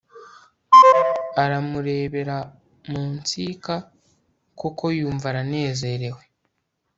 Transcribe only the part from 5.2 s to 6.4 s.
aranezerewe